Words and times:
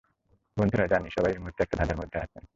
বন্ধুরা, 0.57 0.85
জানি 0.87 1.07
সবাই 1.11 1.31
এই 1.33 1.39
মুহূর্তে 1.39 1.61
একটা 1.63 1.77
ধাঁধার 1.79 1.97
মধ্যে 1.97 2.17
আছেন! 2.19 2.43